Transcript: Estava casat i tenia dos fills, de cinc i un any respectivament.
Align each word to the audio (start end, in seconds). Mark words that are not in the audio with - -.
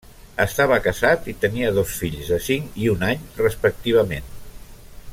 Estava 0.43 0.77
casat 0.85 1.27
i 1.33 1.35
tenia 1.43 1.69
dos 1.77 1.93
fills, 1.99 2.31
de 2.33 2.39
cinc 2.49 2.81
i 2.87 2.91
un 2.97 3.05
any 3.13 3.23
respectivament. 3.45 4.35